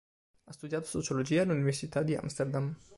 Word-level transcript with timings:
Ha 0.45 0.51
studiato 0.51 0.87
sociologia 0.87 1.43
all'Università 1.43 2.01
di 2.01 2.15
Amsterdam. 2.15 2.75